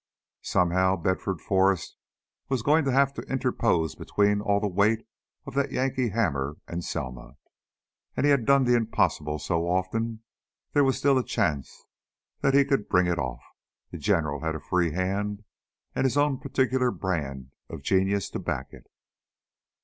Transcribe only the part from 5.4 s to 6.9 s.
of that Yankee hammer and